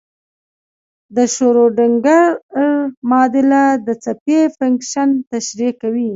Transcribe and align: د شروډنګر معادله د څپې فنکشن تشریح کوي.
د 1.15 1.17
شروډنګر 1.33 2.25
معادله 3.09 3.63
د 3.87 3.89
څپې 4.03 4.39
فنکشن 4.57 5.09
تشریح 5.31 5.71
کوي. 5.81 6.09